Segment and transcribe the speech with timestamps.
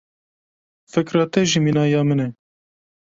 [0.93, 2.27] Fikra te jî mîna ya min e.